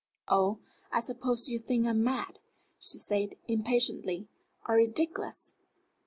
[0.27, 0.57] "Oh,
[0.91, 2.39] I suppose you think I'm mad,"
[2.79, 4.27] she said, impatiently,
[4.67, 5.53] "or ridiculous.